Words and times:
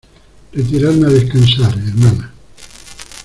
retirarme 0.51 1.05
a 1.05 1.09
descansar, 1.11 1.77
hermana. 1.77 2.33